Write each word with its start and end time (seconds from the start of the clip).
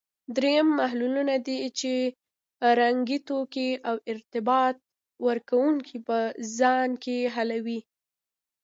دریم 0.35 0.67
محللونه 0.79 1.35
دي 1.47 1.59
چې 1.79 1.93
رنګي 2.79 3.19
توکي 3.27 3.69
او 3.89 3.95
ارتباط 4.11 4.75
ورکوونکي 5.27 5.97
په 6.07 6.17
ځان 6.57 6.89
کې 7.03 7.17
حل 7.35 7.49
کوي. 7.59 7.79